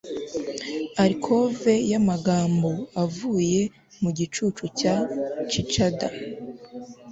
alcove 1.03 1.73
yamagambo 1.91 2.71
avuye 3.03 3.61
mu 4.01 4.09
gicucu 4.17 4.65
cya 4.79 4.95
cicada 5.51 6.07